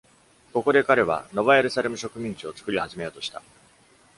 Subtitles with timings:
[0.51, 3.43] ここで彼は、ノヴァエルサレム植民地を作り始めようとした。